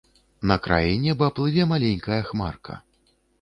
На 0.51 0.55
краі 0.67 0.95
неба 1.03 1.27
плыве 1.41 1.67
маленькая 1.73 2.19
хмарка. 2.31 2.81